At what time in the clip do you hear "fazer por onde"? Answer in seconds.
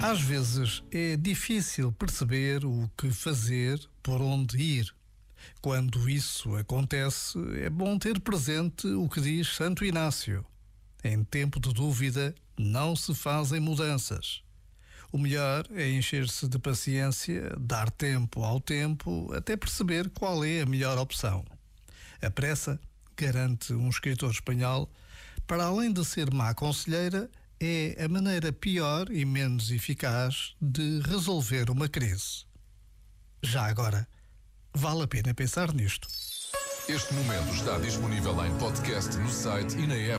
3.10-4.56